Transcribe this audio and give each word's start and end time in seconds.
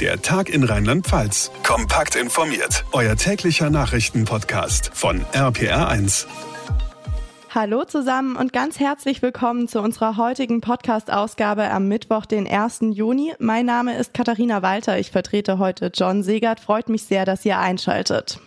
Der 0.00 0.20
Tag 0.20 0.48
in 0.48 0.64
Rheinland-Pfalz. 0.64 1.52
Kompakt 1.62 2.16
informiert. 2.16 2.84
Euer 2.90 3.14
täglicher 3.14 3.70
Nachrichtenpodcast 3.70 4.90
von 4.92 5.24
RPR1. 5.32 6.26
Hallo 7.54 7.84
zusammen 7.84 8.34
und 8.34 8.52
ganz 8.52 8.80
herzlich 8.80 9.22
willkommen 9.22 9.68
zu 9.68 9.80
unserer 9.80 10.16
heutigen 10.16 10.60
Podcast-Ausgabe 10.60 11.70
am 11.70 11.86
Mittwoch, 11.86 12.26
den 12.26 12.48
1. 12.48 12.80
Juni. 12.90 13.34
Mein 13.38 13.66
Name 13.66 13.96
ist 13.96 14.12
Katharina 14.14 14.62
Walter. 14.62 14.98
Ich 14.98 15.12
vertrete 15.12 15.60
heute 15.60 15.92
John 15.94 16.24
Segert. 16.24 16.58
Freut 16.58 16.88
mich 16.88 17.04
sehr, 17.04 17.24
dass 17.24 17.44
ihr 17.44 17.60
einschaltet. 17.60 18.40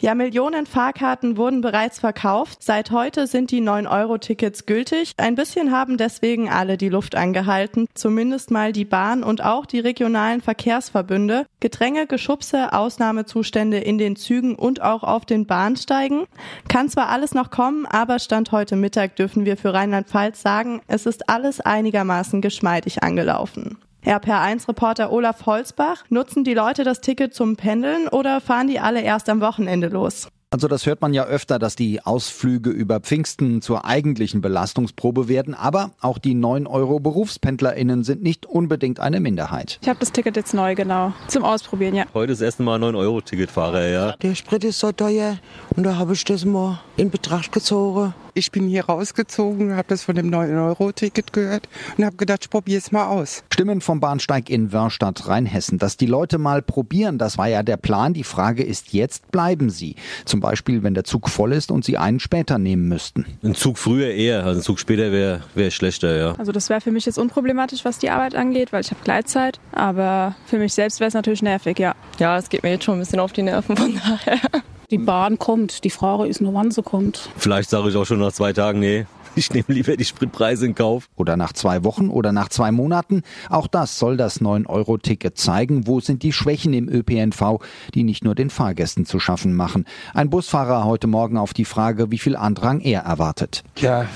Ja, 0.00 0.14
Millionen 0.14 0.66
Fahrkarten 0.66 1.36
wurden 1.36 1.60
bereits 1.60 1.98
verkauft. 2.00 2.62
Seit 2.62 2.90
heute 2.90 3.26
sind 3.26 3.50
die 3.50 3.62
9-Euro-Tickets 3.62 4.66
gültig. 4.66 5.12
Ein 5.16 5.34
bisschen 5.34 5.70
haben 5.70 5.96
deswegen 5.96 6.50
alle 6.50 6.76
die 6.76 6.88
Luft 6.88 7.14
angehalten, 7.14 7.86
zumindest 7.94 8.50
mal 8.50 8.72
die 8.72 8.84
Bahn 8.84 9.22
und 9.22 9.44
auch 9.44 9.66
die 9.66 9.80
regionalen 9.80 10.40
Verkehrsverbünde. 10.40 11.46
Gedränge, 11.60 12.06
Geschubse, 12.06 12.72
Ausnahmezustände 12.72 13.78
in 13.78 13.98
den 13.98 14.16
Zügen 14.16 14.56
und 14.56 14.82
auch 14.82 15.02
auf 15.02 15.24
den 15.24 15.46
Bahnsteigen. 15.46 16.26
Kann 16.68 16.88
zwar 16.88 17.08
alles 17.08 17.34
noch 17.34 17.50
kommen, 17.50 17.86
aber 17.86 18.18
Stand 18.18 18.52
heute 18.52 18.76
Mittag 18.76 19.16
dürfen 19.16 19.44
wir 19.44 19.56
für 19.56 19.72
Rheinland-Pfalz 19.72 20.42
sagen, 20.42 20.82
es 20.86 21.06
ist 21.06 21.28
alles 21.28 21.60
einigermaßen 21.60 22.40
geschmeidig 22.40 23.02
angelaufen. 23.02 23.78
RPR1-Reporter 24.04 25.10
Olaf 25.10 25.46
Holzbach, 25.46 26.04
nutzen 26.10 26.44
die 26.44 26.54
Leute 26.54 26.84
das 26.84 27.00
Ticket 27.00 27.34
zum 27.34 27.56
Pendeln 27.56 28.08
oder 28.08 28.40
fahren 28.40 28.68
die 28.68 28.78
alle 28.78 29.02
erst 29.02 29.28
am 29.28 29.40
Wochenende 29.40 29.88
los? 29.88 30.28
Also 30.54 30.68
das 30.68 30.86
hört 30.86 31.00
man 31.00 31.12
ja 31.12 31.24
öfter, 31.24 31.58
dass 31.58 31.74
die 31.74 32.00
Ausflüge 32.00 32.70
über 32.70 33.00
Pfingsten 33.00 33.60
zur 33.60 33.84
eigentlichen 33.84 34.40
Belastungsprobe 34.40 35.26
werden. 35.26 35.52
Aber 35.52 35.90
auch 36.00 36.18
die 36.18 36.34
9 36.34 36.68
Euro 36.68 37.00
BerufspendlerInnen 37.00 38.04
sind 38.04 38.22
nicht 38.22 38.46
unbedingt 38.46 39.00
eine 39.00 39.18
Minderheit. 39.18 39.80
Ich 39.82 39.88
habe 39.88 39.98
das 39.98 40.12
Ticket 40.12 40.36
jetzt 40.36 40.54
neu, 40.54 40.76
genau. 40.76 41.12
Zum 41.26 41.44
Ausprobieren, 41.44 41.96
ja. 41.96 42.04
Heute 42.14 42.34
das 42.34 42.40
erste 42.40 42.62
Mal 42.62 42.78
9 42.78 42.94
Euro 42.94 43.20
Ticketfahrer, 43.20 43.88
ja. 43.88 44.12
Der 44.18 44.36
Sprit 44.36 44.62
ist 44.62 44.78
so 44.78 44.92
teuer 44.92 45.38
und 45.74 45.82
da 45.82 45.96
habe 45.96 46.12
ich 46.12 46.22
das 46.24 46.44
mal 46.44 46.78
in 46.96 47.10
Betracht 47.10 47.50
gezogen. 47.50 48.14
Ich 48.36 48.50
bin 48.50 48.66
hier 48.66 48.86
rausgezogen, 48.86 49.76
habe 49.76 49.86
das 49.86 50.02
von 50.02 50.16
dem 50.16 50.28
9-Euro-Ticket 50.28 51.32
gehört 51.32 51.68
und 51.96 52.04
habe 52.04 52.16
gedacht, 52.16 52.40
ich 52.42 52.50
probiere 52.50 52.78
es 52.78 52.90
mal 52.90 53.06
aus. 53.06 53.44
Stimmen 53.52 53.80
vom 53.80 54.00
Bahnsteig 54.00 54.50
in 54.50 54.72
Wörstadt, 54.72 55.28
Rheinhessen. 55.28 55.78
Dass 55.78 55.96
die 55.96 56.06
Leute 56.06 56.38
mal 56.38 56.60
probieren, 56.60 57.16
das 57.16 57.38
war 57.38 57.46
ja 57.46 57.62
der 57.62 57.76
Plan. 57.76 58.12
Die 58.12 58.24
Frage 58.24 58.64
ist 58.64 58.92
jetzt, 58.92 59.30
bleiben 59.30 59.70
sie? 59.70 59.94
Zum 60.24 60.40
Beispiel, 60.40 60.82
wenn 60.82 60.94
der 60.94 61.04
Zug 61.04 61.28
voll 61.28 61.52
ist 61.52 61.70
und 61.70 61.84
sie 61.84 61.96
einen 61.96 62.18
später 62.18 62.58
nehmen 62.58 62.88
müssten. 62.88 63.24
Ein 63.44 63.54
Zug 63.54 63.78
früher 63.78 64.08
eher, 64.08 64.44
also 64.44 64.58
ein 64.58 64.64
Zug 64.64 64.80
später 64.80 65.12
wäre 65.12 65.42
wär 65.54 65.70
schlechter, 65.70 66.16
ja. 66.16 66.34
Also 66.36 66.50
das 66.50 66.68
wäre 66.70 66.80
für 66.80 66.90
mich 66.90 67.06
jetzt 67.06 67.18
unproblematisch, 67.18 67.84
was 67.84 68.00
die 68.00 68.10
Arbeit 68.10 68.34
angeht, 68.34 68.72
weil 68.72 68.80
ich 68.80 68.90
habe 68.90 69.00
Gleitzeit. 69.04 69.60
Aber 69.70 70.34
für 70.46 70.58
mich 70.58 70.74
selbst 70.74 70.98
wäre 70.98 71.06
es 71.06 71.14
natürlich 71.14 71.42
nervig, 71.42 71.78
ja. 71.78 71.94
Ja, 72.18 72.36
es 72.36 72.48
geht 72.48 72.64
mir 72.64 72.70
jetzt 72.70 72.82
schon 72.82 72.96
ein 72.96 73.00
bisschen 73.00 73.20
auf 73.20 73.32
die 73.32 73.42
Nerven, 73.42 73.76
von 73.76 73.94
daher. 73.94 74.40
Die 74.94 74.98
Bahn 74.98 75.40
kommt. 75.40 75.82
Die 75.82 75.90
Frage 75.90 76.28
ist 76.28 76.40
nur, 76.40 76.54
wann 76.54 76.70
sie 76.70 76.82
kommt. 76.82 77.28
Vielleicht 77.36 77.68
sage 77.68 77.88
ich 77.88 77.96
auch 77.96 78.04
schon 78.04 78.20
nach 78.20 78.30
zwei 78.30 78.52
Tagen, 78.52 78.78
nee, 78.78 79.06
ich 79.34 79.52
nehme 79.52 79.66
lieber 79.66 79.96
die 79.96 80.04
Spritpreise 80.04 80.66
in 80.66 80.76
Kauf. 80.76 81.08
Oder 81.16 81.36
nach 81.36 81.52
zwei 81.52 81.82
Wochen 81.82 82.10
oder 82.10 82.30
nach 82.30 82.48
zwei 82.48 82.70
Monaten. 82.70 83.22
Auch 83.50 83.66
das 83.66 83.98
soll 83.98 84.16
das 84.16 84.40
9-Euro-Ticket 84.40 85.36
zeigen. 85.36 85.88
Wo 85.88 85.98
sind 85.98 86.22
die 86.22 86.32
Schwächen 86.32 86.72
im 86.74 86.88
ÖPNV, 86.88 87.58
die 87.92 88.04
nicht 88.04 88.22
nur 88.22 88.36
den 88.36 88.50
Fahrgästen 88.50 89.04
zu 89.04 89.18
schaffen 89.18 89.56
machen? 89.56 89.84
Ein 90.12 90.30
Busfahrer 90.30 90.84
heute 90.84 91.08
Morgen 91.08 91.38
auf 91.38 91.54
die 91.54 91.64
Frage, 91.64 92.12
wie 92.12 92.18
viel 92.18 92.36
Andrang 92.36 92.78
er 92.78 93.00
erwartet. 93.00 93.64
Ja, 93.78 94.06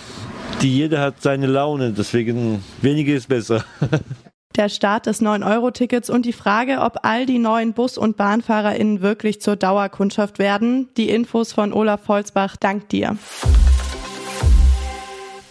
die 0.63 0.77
jeder 0.77 1.01
hat 1.01 1.23
seine 1.23 1.49
Laune, 1.49 1.93
deswegen 1.93 2.63
weniger 2.83 3.15
ist 3.15 3.29
besser. 3.29 3.65
der 4.57 4.69
Start 4.69 5.07
des 5.07 5.23
9-Euro-Tickets 5.23 6.11
und 6.11 6.27
die 6.27 6.33
Frage, 6.33 6.81
ob 6.81 6.99
all 7.03 7.27
die 7.27 7.39
neuen 7.39 7.75
Bus- 7.75 7.99
und 7.99 8.17
BahnfahrerInnen 8.17 9.01
wirklich 9.01 9.41
zur 9.41 9.57
Dauerkundschaft 9.57 10.39
werden. 10.39 10.89
Die 10.97 11.11
Infos 11.11 11.53
von 11.53 11.73
Olaf 11.73 12.09
Holzbach, 12.09 12.57
dank 12.57 12.89
dir. 12.89 13.17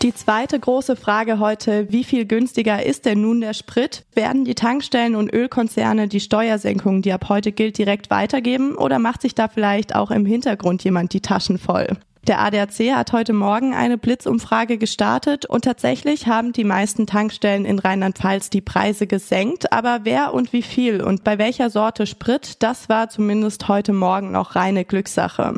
Die 0.03 0.13
zweite 0.13 0.59
große 0.59 0.95
Frage 0.95 1.39
heute, 1.39 1.91
wie 1.91 2.03
viel 2.03 2.25
günstiger 2.25 2.85
ist 2.85 3.05
denn 3.05 3.21
nun 3.21 3.41
der 3.41 3.55
Sprit? 3.55 4.05
Werden 4.13 4.45
die 4.45 4.53
Tankstellen 4.53 5.15
und 5.15 5.33
Ölkonzerne 5.33 6.07
die 6.07 6.19
Steuersenkung, 6.19 7.01
die 7.01 7.11
ab 7.13 7.29
heute 7.29 7.51
gilt, 7.51 7.79
direkt 7.79 8.11
weitergeben 8.11 8.75
oder 8.75 8.99
macht 8.99 9.23
sich 9.23 9.33
da 9.33 9.47
vielleicht 9.47 9.95
auch 9.95 10.11
im 10.11 10.25
Hintergrund 10.27 10.83
jemand 10.83 11.13
die 11.13 11.21
Taschen 11.21 11.57
voll? 11.57 11.87
Der 12.27 12.41
ADAC 12.41 12.93
hat 12.93 13.13
heute 13.13 13.31
Morgen 13.31 13.73
eine 13.73 13.97
Blitzumfrage 13.97 14.77
gestartet 14.77 15.45
und 15.45 15.63
tatsächlich 15.63 16.27
haben 16.27 16.51
die 16.51 16.65
meisten 16.65 17.07
Tankstellen 17.07 17.63
in 17.63 17.79
Rheinland-Pfalz 17.79 18.49
die 18.49 18.59
Preise 18.59 19.07
gesenkt. 19.07 19.71
Aber 19.71 20.01
wer 20.03 20.33
und 20.33 20.51
wie 20.51 20.61
viel 20.61 21.01
und 21.01 21.23
bei 21.23 21.37
welcher 21.37 21.69
Sorte 21.69 22.05
Sprit, 22.05 22.61
das 22.61 22.89
war 22.89 23.07
zumindest 23.07 23.69
heute 23.69 23.93
Morgen 23.93 24.31
noch 24.33 24.57
reine 24.57 24.83
Glückssache. 24.83 25.53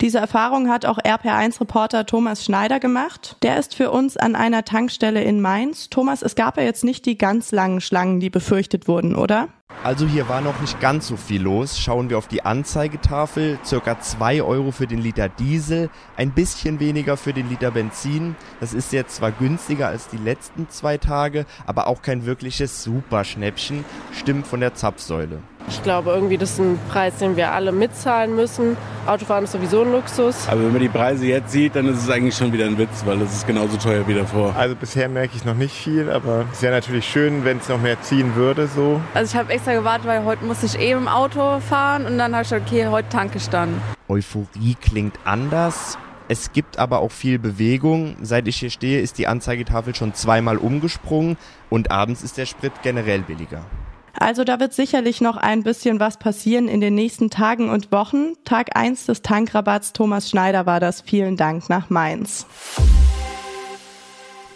Diese 0.00 0.18
Erfahrung 0.18 0.68
hat 0.68 0.86
auch 0.86 0.98
RPR1-Reporter 0.98 2.06
Thomas 2.06 2.44
Schneider 2.44 2.78
gemacht. 2.78 3.36
Der 3.42 3.58
ist 3.58 3.74
für 3.74 3.90
uns 3.90 4.16
an 4.16 4.36
einer 4.36 4.64
Tankstelle 4.64 5.24
in 5.24 5.40
Mainz. 5.40 5.90
Thomas, 5.90 6.22
es 6.22 6.36
gab 6.36 6.56
ja 6.56 6.62
jetzt 6.62 6.84
nicht 6.84 7.04
die 7.04 7.18
ganz 7.18 7.50
langen 7.50 7.80
Schlangen, 7.80 8.20
die 8.20 8.30
befürchtet 8.30 8.86
wurden, 8.86 9.16
oder? 9.16 9.48
Also 9.84 10.06
hier 10.06 10.28
war 10.28 10.40
noch 10.40 10.60
nicht 10.60 10.78
ganz 10.80 11.08
so 11.08 11.16
viel 11.16 11.42
los. 11.42 11.76
Schauen 11.76 12.08
wir 12.08 12.16
auf 12.16 12.28
die 12.28 12.44
Anzeigetafel. 12.44 13.58
Circa 13.64 14.00
2 14.00 14.40
Euro 14.44 14.70
für 14.70 14.86
den 14.86 15.00
Liter 15.00 15.28
Diesel, 15.28 15.90
ein 16.16 16.30
bisschen 16.30 16.78
weniger 16.78 17.16
für 17.16 17.32
den 17.32 17.48
Liter 17.48 17.72
Benzin. 17.72 18.36
Das 18.60 18.74
ist 18.74 18.92
jetzt 18.92 19.16
zwar 19.16 19.32
günstiger 19.32 19.88
als 19.88 20.06
die 20.06 20.18
letzten 20.18 20.68
zwei 20.68 20.98
Tage, 20.98 21.46
aber 21.66 21.88
auch 21.88 22.00
kein 22.00 22.26
wirkliches 22.26 22.84
Superschnäppchen. 22.84 23.84
Stimmt 24.12 24.46
von 24.46 24.60
der 24.60 24.74
Zapfsäule. 24.74 25.42
Ich 25.68 25.82
glaube, 25.82 26.10
irgendwie 26.10 26.36
das 26.38 26.52
ist 26.52 26.58
ein 26.58 26.78
Preis, 26.90 27.16
den 27.16 27.36
wir 27.36 27.52
alle 27.52 27.72
mitzahlen 27.72 28.34
müssen. 28.34 28.76
Autofahren 29.06 29.44
ist 29.44 29.52
sowieso 29.52 29.82
ein 29.82 29.92
Luxus. 29.92 30.48
Aber 30.48 30.60
wenn 30.60 30.72
man 30.72 30.80
die 30.80 30.88
Preise 30.88 31.26
jetzt 31.26 31.50
sieht, 31.50 31.74
dann 31.74 31.88
ist 31.88 32.02
es 32.02 32.10
eigentlich 32.10 32.36
schon 32.36 32.52
wieder 32.52 32.66
ein 32.66 32.78
Witz, 32.78 33.04
weil 33.04 33.20
es 33.22 33.32
ist 33.32 33.46
genauso 33.46 33.76
teuer 33.76 34.06
wie 34.06 34.14
davor. 34.14 34.54
Also 34.56 34.76
bisher 34.76 35.08
merke 35.08 35.36
ich 35.36 35.44
noch 35.44 35.54
nicht 35.54 35.74
viel, 35.74 36.10
aber 36.10 36.44
es 36.52 36.62
wäre 36.62 36.74
natürlich 36.74 37.06
schön, 37.06 37.44
wenn 37.44 37.58
es 37.58 37.68
noch 37.68 37.80
mehr 37.80 38.00
ziehen 38.02 38.34
würde. 38.36 38.66
So. 38.68 39.00
Also 39.14 39.34
ich 39.34 39.38
habe 39.38 39.52
extra 39.52 39.74
gewartet, 39.74 40.06
weil 40.06 40.24
heute 40.24 40.44
musste 40.44 40.66
ich 40.66 40.78
eben 40.78 41.00
im 41.00 41.08
Auto 41.08 41.60
fahren 41.60 42.06
und 42.06 42.18
dann 42.18 42.32
habe 42.32 42.42
ich 42.42 42.50
gesagt, 42.50 42.70
okay, 42.70 42.86
heute 42.86 43.08
tanke 43.08 43.38
ich 43.38 43.48
dann. 43.48 43.80
Euphorie 44.08 44.76
klingt 44.80 45.14
anders. 45.24 45.98
Es 46.28 46.52
gibt 46.52 46.78
aber 46.78 47.00
auch 47.00 47.10
viel 47.10 47.38
Bewegung. 47.38 48.16
Seit 48.22 48.46
ich 48.46 48.56
hier 48.56 48.70
stehe, 48.70 49.00
ist 49.00 49.18
die 49.18 49.26
Anzeigetafel 49.26 49.94
schon 49.94 50.14
zweimal 50.14 50.56
umgesprungen 50.56 51.36
und 51.70 51.90
abends 51.90 52.22
ist 52.22 52.38
der 52.38 52.46
Sprit 52.46 52.72
generell 52.82 53.20
billiger. 53.20 53.64
Also 54.22 54.44
da 54.44 54.60
wird 54.60 54.72
sicherlich 54.72 55.20
noch 55.20 55.36
ein 55.36 55.64
bisschen 55.64 55.98
was 55.98 56.16
passieren 56.16 56.68
in 56.68 56.80
den 56.80 56.94
nächsten 56.94 57.28
Tagen 57.28 57.68
und 57.68 57.90
Wochen. 57.90 58.34
Tag 58.44 58.76
1 58.76 59.06
des 59.06 59.22
Tankrabatts 59.22 59.92
Thomas 59.92 60.30
Schneider 60.30 60.64
war 60.64 60.78
das. 60.78 61.00
Vielen 61.00 61.36
Dank 61.36 61.68
nach 61.68 61.90
Mainz. 61.90 62.46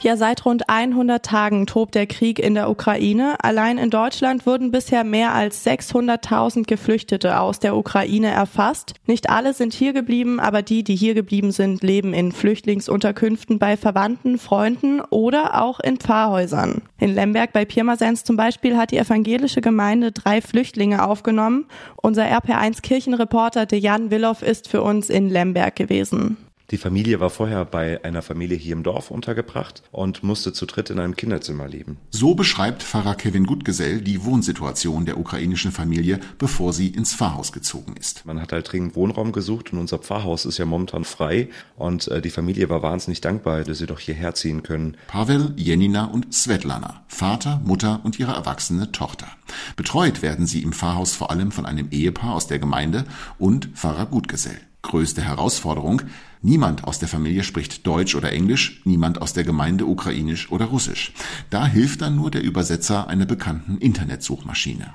Ja, 0.06 0.16
seit 0.16 0.44
rund 0.46 0.68
100 0.68 1.26
Tagen 1.26 1.66
tobt 1.66 1.96
der 1.96 2.06
Krieg 2.06 2.38
in 2.38 2.54
der 2.54 2.70
Ukraine. 2.70 3.34
Allein 3.42 3.76
in 3.76 3.90
Deutschland 3.90 4.46
wurden 4.46 4.70
bisher 4.70 5.02
mehr 5.02 5.34
als 5.34 5.66
600.000 5.66 6.62
Geflüchtete 6.62 7.40
aus 7.40 7.58
der 7.58 7.76
Ukraine 7.76 8.28
erfasst. 8.28 8.94
Nicht 9.06 9.28
alle 9.30 9.52
sind 9.52 9.74
hier 9.74 9.92
geblieben, 9.92 10.38
aber 10.38 10.62
die, 10.62 10.84
die 10.84 10.94
hier 10.94 11.14
geblieben 11.14 11.50
sind, 11.50 11.82
leben 11.82 12.14
in 12.14 12.30
Flüchtlingsunterkünften 12.30 13.58
bei 13.58 13.76
Verwandten, 13.76 14.38
Freunden 14.38 15.00
oder 15.00 15.60
auch 15.60 15.80
in 15.80 15.96
Pfarrhäusern. 15.96 16.82
In 17.00 17.12
Lemberg 17.12 17.52
bei 17.52 17.64
Pirmasens 17.64 18.22
zum 18.22 18.36
Beispiel 18.36 18.76
hat 18.76 18.92
die 18.92 18.98
evangelische 18.98 19.60
Gemeinde 19.60 20.12
drei 20.12 20.40
Flüchtlinge 20.40 21.04
aufgenommen. 21.04 21.66
Unser 21.96 22.26
RP1 22.26 22.80
Kirchenreporter 22.80 23.66
Dejan 23.66 24.12
Willow 24.12 24.36
ist 24.40 24.68
für 24.68 24.82
uns 24.82 25.10
in 25.10 25.30
Lemberg 25.30 25.74
gewesen. 25.74 26.36
Die 26.72 26.78
Familie 26.78 27.20
war 27.20 27.30
vorher 27.30 27.64
bei 27.64 28.02
einer 28.04 28.22
Familie 28.22 28.56
hier 28.56 28.72
im 28.72 28.82
Dorf 28.82 29.12
untergebracht 29.12 29.84
und 29.92 30.24
musste 30.24 30.52
zu 30.52 30.66
dritt 30.66 30.90
in 30.90 30.98
einem 30.98 31.14
Kinderzimmer 31.14 31.68
leben. 31.68 31.98
So 32.10 32.34
beschreibt 32.34 32.82
Pfarrer 32.82 33.14
Kevin 33.14 33.44
Gutgesell 33.44 34.00
die 34.00 34.24
Wohnsituation 34.24 35.06
der 35.06 35.16
ukrainischen 35.16 35.70
Familie, 35.70 36.18
bevor 36.38 36.72
sie 36.72 36.88
ins 36.88 37.14
Pfarrhaus 37.14 37.52
gezogen 37.52 37.94
ist. 37.96 38.26
Man 38.26 38.42
hat 38.42 38.52
halt 38.52 38.72
dringend 38.72 38.96
Wohnraum 38.96 39.30
gesucht 39.30 39.72
und 39.72 39.78
unser 39.78 39.98
Pfarrhaus 39.98 40.44
ist 40.44 40.58
ja 40.58 40.64
momentan 40.64 41.04
frei 41.04 41.50
und 41.76 42.08
äh, 42.08 42.20
die 42.20 42.30
Familie 42.30 42.68
war 42.68 42.82
wahnsinnig 42.82 43.20
dankbar, 43.20 43.62
dass 43.62 43.78
sie 43.78 43.86
doch 43.86 44.00
hierher 44.00 44.34
ziehen 44.34 44.64
können. 44.64 44.96
Pavel, 45.06 45.52
Jenina 45.56 46.06
und 46.06 46.34
Svetlana, 46.34 47.04
Vater, 47.06 47.60
Mutter 47.64 48.00
und 48.02 48.18
ihre 48.18 48.32
erwachsene 48.32 48.90
Tochter. 48.90 49.28
Betreut 49.76 50.20
werden 50.20 50.46
sie 50.46 50.62
im 50.62 50.72
Pfarrhaus 50.72 51.14
vor 51.14 51.30
allem 51.30 51.52
von 51.52 51.64
einem 51.64 51.90
Ehepaar 51.92 52.34
aus 52.34 52.48
der 52.48 52.58
Gemeinde 52.58 53.04
und 53.38 53.66
Pfarrer 53.74 54.06
Gutgesell. 54.06 54.58
Größte 54.86 55.20
Herausforderung, 55.20 56.02
niemand 56.42 56.84
aus 56.84 57.00
der 57.00 57.08
Familie 57.08 57.42
spricht 57.42 57.84
Deutsch 57.86 58.14
oder 58.14 58.30
Englisch, 58.32 58.82
niemand 58.84 59.20
aus 59.20 59.32
der 59.32 59.42
Gemeinde 59.42 59.84
Ukrainisch 59.84 60.52
oder 60.52 60.66
Russisch. 60.66 61.12
Da 61.50 61.66
hilft 61.66 62.02
dann 62.02 62.14
nur 62.14 62.30
der 62.30 62.42
Übersetzer 62.42 63.08
einer 63.08 63.26
bekannten 63.26 63.78
Internetsuchmaschine. 63.78 64.94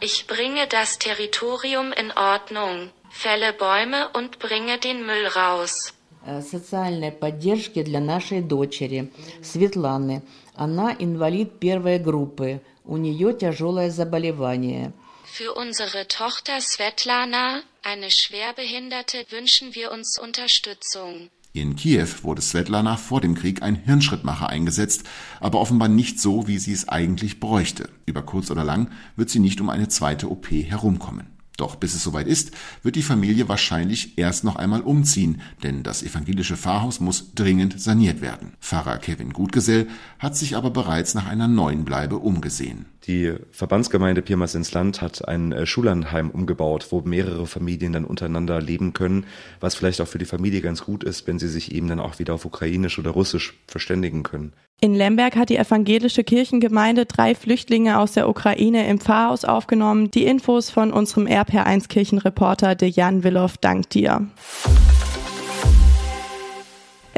Ich 0.00 0.26
bringe 0.26 0.66
das 0.70 0.98
Territorium 0.98 1.92
in 1.92 2.12
Ordnung, 2.12 2.90
fälle 3.10 3.52
Bäume 3.54 4.10
und 4.12 4.38
bringe 4.38 4.78
den 4.78 5.06
Müll 5.06 5.26
raus. 5.34 5.94
социальной 6.41 7.11
поддержки 7.11 7.83
для 7.83 7.99
нашей 7.99 8.41
дочери 8.41 9.11
Светланы. 9.41 10.23
Она 10.55 10.95
инвалид 10.97 11.59
первой 11.59 11.99
группы. 11.99 12.61
У 12.85 12.97
нее 12.97 13.33
тяжелое 13.33 13.89
заболевание. 13.91 14.93
Für 15.25 15.53
unsere 15.53 16.07
Tochter 16.07 16.61
Svetlana, 16.61 17.61
eine 17.81 18.11
Schwerbehinderte, 18.11 19.25
wünschen 19.31 19.73
wir 19.73 19.91
uns 19.91 20.19
Unterstützung. 20.19 21.29
In 21.53 21.75
Kiew 21.75 22.07
wurde 22.23 22.41
Svetlana 22.41 22.97
vor 22.97 23.21
dem 23.21 23.35
Krieg 23.35 23.61
ein 23.61 23.75
Hirnschrittmacher 23.75 24.49
eingesetzt, 24.49 25.03
aber 25.39 25.59
offenbar 25.59 25.87
nicht 25.87 26.19
so, 26.19 26.47
wie 26.47 26.57
sie 26.57 26.73
es 26.73 26.87
eigentlich 26.87 27.39
bräuchte. 27.39 27.89
Über 28.05 28.23
kurz 28.23 28.49
oder 28.49 28.63
lang 28.63 28.91
wird 29.15 29.29
sie 29.29 29.39
nicht 29.39 29.61
um 29.61 29.69
eine 29.69 29.87
zweite 29.87 30.29
OP 30.29 30.49
herumkommen. 30.51 31.27
Doch 31.58 31.74
bis 31.74 31.94
es 31.94 32.04
soweit 32.04 32.28
ist, 32.28 32.52
wird 32.84 32.94
die 32.94 33.02
Familie 33.02 33.48
wahrscheinlich 33.48 34.16
erst 34.16 34.44
noch 34.44 34.54
einmal 34.54 34.80
umziehen, 34.80 35.42
denn 35.64 35.82
das 35.82 36.04
evangelische 36.04 36.56
Pfarrhaus 36.56 37.00
muss 37.00 37.34
dringend 37.34 37.80
saniert 37.80 38.20
werden. 38.20 38.52
Pfarrer 38.60 38.98
Kevin 38.98 39.32
Gutgesell 39.32 39.88
hat 40.20 40.36
sich 40.36 40.54
aber 40.56 40.70
bereits 40.70 41.14
nach 41.14 41.26
einer 41.26 41.48
neuen 41.48 41.84
Bleibe 41.84 42.18
umgesehen. 42.18 42.86
Die 43.08 43.32
Verbandsgemeinde 43.52 44.20
Pirmas 44.20 44.54
ins 44.54 44.74
Land 44.74 45.00
hat 45.00 45.26
ein 45.26 45.52
äh, 45.52 45.64
Schullandheim 45.64 46.28
umgebaut, 46.28 46.88
wo 46.90 47.00
mehrere 47.00 47.46
Familien 47.46 47.94
dann 47.94 48.04
untereinander 48.04 48.60
leben 48.60 48.92
können, 48.92 49.24
was 49.60 49.74
vielleicht 49.74 50.02
auch 50.02 50.06
für 50.06 50.18
die 50.18 50.26
Familie 50.26 50.60
ganz 50.60 50.84
gut 50.84 51.04
ist, 51.04 51.26
wenn 51.26 51.38
sie 51.38 51.48
sich 51.48 51.74
eben 51.74 51.88
dann 51.88 52.00
auch 52.00 52.18
wieder 52.18 52.34
auf 52.34 52.44
Ukrainisch 52.44 52.98
oder 52.98 53.12
Russisch 53.12 53.54
verständigen 53.66 54.24
können. 54.24 54.52
In 54.80 54.94
Lemberg 54.94 55.36
hat 55.36 55.48
die 55.48 55.56
evangelische 55.56 56.22
Kirchengemeinde 56.22 57.06
drei 57.06 57.34
Flüchtlinge 57.34 57.98
aus 57.98 58.12
der 58.12 58.28
Ukraine 58.28 58.86
im 58.88 59.00
Pfarrhaus 59.00 59.46
aufgenommen. 59.46 60.10
Die 60.10 60.24
Infos 60.24 60.68
von 60.68 60.92
unserem 60.92 61.26
RPR1 61.26 61.88
Kirchenreporter 61.88 62.74
Dejan 62.74 63.24
Willow 63.24 63.48
dank 63.62 63.88
dir. 63.88 64.28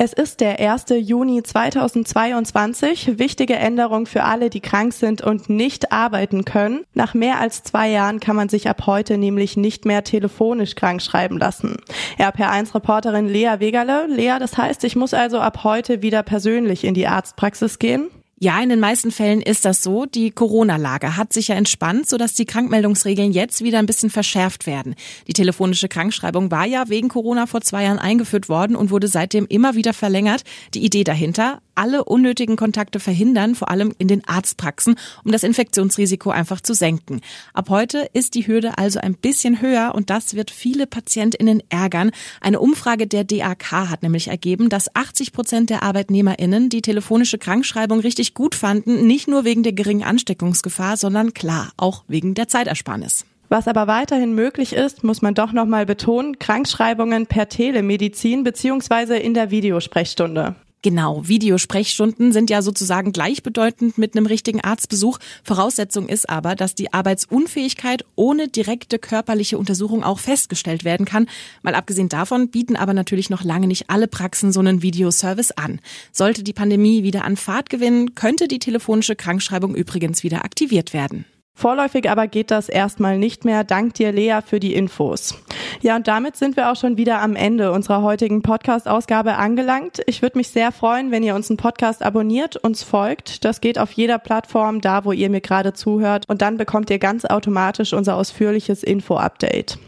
Es 0.03 0.15
ist 0.15 0.41
der 0.41 0.59
1. 0.59 0.87
Juni 0.99 1.43
2022. 1.43 3.19
Wichtige 3.19 3.57
Änderung 3.57 4.07
für 4.07 4.25
alle, 4.25 4.49
die 4.49 4.61
krank 4.61 4.95
sind 4.95 5.21
und 5.21 5.51
nicht 5.51 5.93
arbeiten 5.93 6.47
können. 6.47 6.87
Nach 6.95 7.13
mehr 7.13 7.39
als 7.39 7.65
zwei 7.65 7.91
Jahren 7.91 8.19
kann 8.19 8.35
man 8.35 8.49
sich 8.49 8.71
ab 8.71 8.87
heute 8.87 9.19
nämlich 9.19 9.59
nicht 9.59 9.85
mehr 9.85 10.03
telefonisch 10.03 10.75
krank 10.75 11.03
schreiben 11.03 11.37
lassen. 11.37 11.77
RPR1-Reporterin 12.19 13.29
Lea 13.29 13.57
Wegerle. 13.59 14.07
Lea, 14.07 14.37
das 14.41 14.57
heißt, 14.57 14.85
ich 14.85 14.97
muss 14.97 15.13
also 15.13 15.39
ab 15.39 15.65
heute 15.65 16.01
wieder 16.01 16.23
persönlich 16.23 16.85
in 16.85 16.95
die 16.95 17.07
Arztpraxis 17.07 17.79
gehen? 17.79 18.09
Ja, 18.43 18.59
in 18.63 18.71
den 18.71 18.81
meisten 18.81 19.11
Fällen 19.11 19.43
ist 19.43 19.67
das 19.67 19.83
so. 19.83 20.07
Die 20.07 20.31
Corona-Lage 20.31 21.19
hat 21.19 21.31
sich 21.31 21.49
ja 21.49 21.57
entspannt, 21.57 22.09
sodass 22.09 22.33
die 22.33 22.47
Krankmeldungsregeln 22.47 23.33
jetzt 23.33 23.63
wieder 23.63 23.79
ein 23.79 23.85
bisschen 23.85 24.09
verschärft 24.09 24.67
werden. 24.67 24.95
Die 25.27 25.35
telefonische 25.35 25.89
Krankschreibung 25.89 26.51
war 26.51 26.65
ja 26.65 26.89
wegen 26.89 27.11
Corona 27.11 27.45
vor 27.45 27.61
zwei 27.61 27.85
Jahren 27.85 27.99
eingeführt 27.99 28.49
worden 28.49 28.77
und 28.77 28.91
wurde 28.91 29.09
seitdem 29.09 29.45
immer 29.47 29.75
wieder 29.75 29.93
verlängert. 29.93 30.45
Die 30.73 30.83
Idee 30.83 31.05
dahinter, 31.05 31.61
alle 31.81 32.05
unnötigen 32.05 32.57
Kontakte 32.57 33.01
verhindern, 33.01 33.55
vor 33.55 33.71
allem 33.71 33.95
in 33.97 34.07
den 34.07 34.23
Arztpraxen, 34.29 34.97
um 35.25 35.33
das 35.33 35.43
Infektionsrisiko 35.43 36.29
einfach 36.31 36.61
zu 36.61 36.75
senken. 36.75 37.23
Ab 37.55 37.71
heute 37.71 38.11
ist 38.13 38.35
die 38.35 38.47
Hürde 38.47 38.77
also 38.77 39.01
ein 39.01 39.15
bisschen 39.15 39.63
höher 39.63 39.93
und 39.95 40.11
das 40.11 40.35
wird 40.35 40.51
viele 40.51 40.87
PatientInnen 40.87 41.63
ärgern. 41.71 42.11
Eine 42.43 42.61
Umfrage 42.61 43.07
der 43.07 43.25
DAK 43.25 43.73
hat 43.73 44.03
nämlich 44.03 44.29
ergeben, 44.29 44.69
dass 44.69 44.95
80 44.95 45.33
Prozent 45.33 45.71
der 45.71 45.83
ArbeitnehmerInnen 45.83 46.69
die 46.69 46.83
telefonische 46.83 47.39
Krankschreibung 47.39 48.01
richtig 48.01 48.35
gut 48.35 48.55
fanden, 48.55 49.07
nicht 49.07 49.27
nur 49.27 49.45
wegen 49.45 49.63
der 49.63 49.73
geringen 49.73 50.05
Ansteckungsgefahr, 50.05 50.99
sondern 50.99 51.33
klar, 51.33 51.73
auch 51.79 52.05
wegen 52.09 52.35
der 52.35 52.49
Zeitersparnis. 52.49 53.25
Was 53.49 53.67
aber 53.67 53.87
weiterhin 53.87 54.35
möglich 54.35 54.75
ist, 54.75 55.03
muss 55.03 55.23
man 55.23 55.35
doch 55.35 55.53
nochmal 55.53 55.87
betonen, 55.87 56.39
Krankschreibungen 56.39 57.27
per 57.27 57.49
Telemedizin 57.49 58.45
beziehungsweise 58.45 59.17
in 59.17 59.33
der 59.33 59.51
Videosprechstunde. 59.51 60.55
Genau, 60.83 61.29
Videosprechstunden 61.29 62.33
sind 62.33 62.49
ja 62.49 62.63
sozusagen 62.63 63.13
gleichbedeutend 63.13 63.99
mit 63.99 64.17
einem 64.17 64.25
richtigen 64.25 64.63
Arztbesuch. 64.63 65.19
Voraussetzung 65.45 66.09
ist 66.09 66.31
aber, 66.31 66.55
dass 66.55 66.75
die 66.75 66.95
Arbeitsunfähigkeit 66.95 68.07
ohne 68.17 68.49
direkte 68.49 68.99
körperliche 68.99 69.59
Untersuchung 69.59 70.03
auch 70.03 70.19
festgestellt 70.19 70.83
werden 70.85 71.05
kann. 71.05 71.29
Mal 71.63 71.75
abgesehen 71.75 72.09
davon 72.09 72.49
bieten 72.49 72.77
aber 72.77 72.95
natürlich 72.95 73.29
noch 73.29 73.45
lange 73.45 73.67
nicht 73.67 73.91
alle 73.91 74.09
Praxen 74.09 74.53
so 74.53 74.61
einen 74.61 74.81
Videoservice 74.81 75.53
an. 75.53 75.81
Sollte 76.13 76.43
die 76.43 76.55
Pandemie 76.55 77.03
wieder 77.03 77.25
an 77.25 77.37
Fahrt 77.37 77.69
gewinnen, 77.69 78.15
könnte 78.15 78.49
die 78.49 78.59
telefonische 78.59 79.17
Krankschreibung 79.17 79.75
übrigens 79.75 80.23
wieder 80.23 80.47
aktiviert 80.47 80.95
werden. 80.95 81.27
Vorläufig 81.61 82.09
aber 82.09 82.27
geht 82.27 82.51
das 82.51 82.71
erstmal 82.71 83.19
nicht 83.19 83.45
mehr. 83.45 83.65
Dank 83.65 83.93
dir, 83.93 84.13
Lea, 84.13 84.39
für 84.43 84.61
die 84.61 84.75
Infos. 84.75 85.35
Ja, 85.83 85.97
und 85.97 86.09
damit 86.09 86.35
sind 86.37 86.57
wir 86.57 86.73
auch 86.73 86.77
schon 86.77 86.97
wieder 86.97 87.21
am 87.21 87.37
Ende 87.37 87.73
unserer 87.73 88.01
heutigen 88.01 88.41
Podcast-Ausgabe 88.41 89.37
angelangt. 89.37 90.01
Ich 90.07 90.23
würde 90.23 90.39
mich 90.39 90.49
sehr 90.49 90.73
freuen, 90.73 91.11
wenn 91.11 91.23
ihr 91.23 91.35
uns 91.35 91.51
einen 91.51 91.59
Podcast 91.59 92.03
abonniert, 92.03 92.57
uns 92.57 92.83
folgt. 92.83 93.45
Das 93.45 93.61
geht 93.61 93.79
auf 93.79 93.93
jeder 93.93 94.19
Plattform, 94.19 94.81
da 94.81 95.05
wo 95.05 95.13
ihr 95.13 95.29
mir 95.29 95.43
gerade 95.43 95.75
zuhört. 95.75 96.25
Und 96.29 96.41
dann 96.41 96.57
bekommt 96.57 96.89
ihr 96.89 96.99
ganz 96.99 97.27
automatisch 97.27 97.93
unser 97.93 98.17
ausführliches 98.17 98.83
Info-Update. 98.83 99.79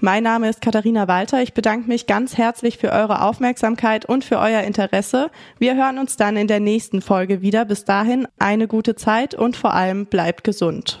Mein 0.00 0.24
Name 0.24 0.50
ist 0.50 0.60
Katharina 0.60 1.08
Walter. 1.08 1.40
Ich 1.40 1.54
bedanke 1.54 1.88
mich 1.88 2.06
ganz 2.06 2.36
herzlich 2.36 2.76
für 2.76 2.92
eure 2.92 3.22
Aufmerksamkeit 3.22 4.04
und 4.04 4.22
für 4.22 4.38
euer 4.38 4.60
Interesse. 4.64 5.30
Wir 5.58 5.76
hören 5.76 5.98
uns 5.98 6.18
dann 6.18 6.36
in 6.36 6.46
der 6.46 6.60
nächsten 6.60 7.00
Folge 7.00 7.40
wieder. 7.40 7.64
Bis 7.64 7.86
dahin 7.86 8.28
eine 8.38 8.68
gute 8.68 8.96
Zeit 8.96 9.34
und 9.34 9.56
vor 9.56 9.72
allem 9.72 10.04
bleibt 10.04 10.44
gesund. 10.44 11.00